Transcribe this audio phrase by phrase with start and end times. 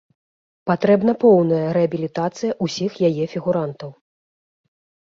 [0.69, 3.89] Патрэбна поўная рэабілітацыя ўсіх яе фігурантаў.